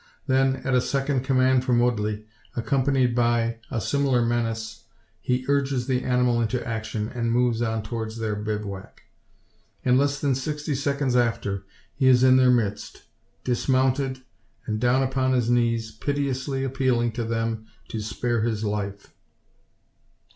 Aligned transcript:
Then, 0.25 0.55
at 0.65 0.73
a 0.73 0.81
second 0.81 1.19
command 1.19 1.63
from 1.63 1.77
Woodley, 1.77 2.25
accompanied 2.55 3.13
by; 3.13 3.59
a 3.69 3.79
similar 3.79 4.25
menace, 4.25 4.85
he 5.19 5.45
urges 5.47 5.85
the 5.85 6.03
animal 6.03 6.41
into 6.41 6.67
action, 6.67 7.07
and 7.09 7.31
moves 7.31 7.61
on 7.61 7.83
towards 7.83 8.17
their 8.17 8.35
bivouac. 8.35 9.03
In 9.83 9.99
less 9.99 10.19
than 10.19 10.33
sixty 10.33 10.73
seconds 10.73 11.15
after, 11.15 11.65
he 11.93 12.07
is 12.07 12.23
in 12.23 12.37
their 12.37 12.49
midst, 12.49 13.03
dismounted 13.43 14.23
and 14.65 14.79
down 14.81 15.03
upon 15.03 15.33
his 15.33 15.51
knees, 15.51 15.91
piteously 15.91 16.63
appealing 16.63 17.11
to 17.11 17.23
them 17.23 17.67
to 17.89 17.99
spare 17.99 18.41
his 18.41 18.63
life. 18.63 19.13